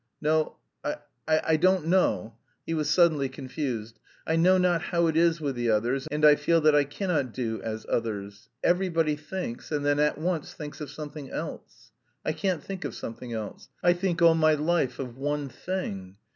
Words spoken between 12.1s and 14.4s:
I can't think of something else. I think all